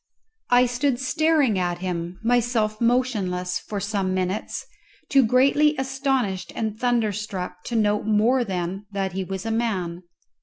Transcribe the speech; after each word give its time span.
I 0.49 0.65
stood 0.65 0.99
staring 0.99 1.59
at 1.59 1.77
him, 1.77 2.19
myself 2.23 2.81
motionless, 2.81 3.59
for 3.59 3.79
some 3.79 4.15
minutes, 4.15 4.65
too 5.09 5.23
greatly 5.23 5.75
astonished 5.77 6.51
and 6.55 6.75
thunder 6.75 7.11
struck 7.11 7.63
to 7.65 7.75
note 7.75 8.07
more 8.07 8.43
than 8.43 8.87
that 8.91 9.11
he 9.11 9.23
was 9.23 9.45
a 9.45 9.51
man. 9.51 10.01